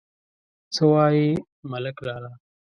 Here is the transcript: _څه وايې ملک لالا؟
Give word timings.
_څه 0.75 0.83
وايې 0.91 1.27
ملک 1.71 1.97
لالا؟ 2.07 2.31